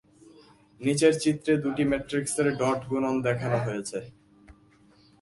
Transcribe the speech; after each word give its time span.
নিচের 0.81 1.13
চিত্রে 1.23 1.53
দুটি 1.63 1.83
ম্যাট্রিক্সের 1.91 2.47
ডট 2.59 2.79
গুনন 2.91 3.15
দেখানো 3.27 3.57
হয়েছে। 3.65 3.99